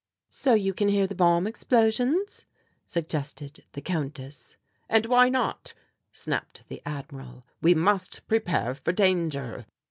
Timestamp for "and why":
4.89-5.29